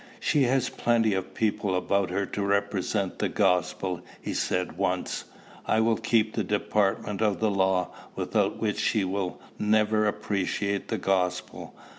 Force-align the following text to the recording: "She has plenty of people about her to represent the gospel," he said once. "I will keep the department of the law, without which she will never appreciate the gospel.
"She 0.19 0.45
has 0.45 0.67
plenty 0.67 1.13
of 1.13 1.35
people 1.35 1.75
about 1.75 2.09
her 2.09 2.25
to 2.25 2.41
represent 2.41 3.19
the 3.19 3.29
gospel," 3.29 4.01
he 4.19 4.33
said 4.33 4.75
once. 4.75 5.25
"I 5.67 5.79
will 5.79 5.95
keep 5.97 6.33
the 6.33 6.43
department 6.43 7.21
of 7.21 7.39
the 7.39 7.51
law, 7.51 7.91
without 8.15 8.57
which 8.57 8.79
she 8.79 9.03
will 9.03 9.39
never 9.59 10.07
appreciate 10.07 10.87
the 10.87 10.97
gospel. 10.97 11.75